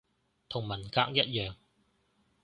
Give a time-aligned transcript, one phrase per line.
[0.49, 1.53] 同文革一樣